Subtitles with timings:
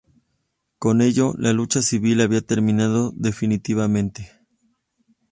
[0.79, 4.31] Con ello, la lucha civil había terminado definitivamente.